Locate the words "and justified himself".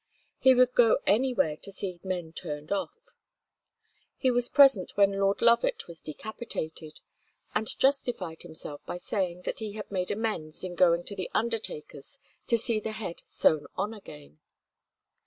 7.53-8.83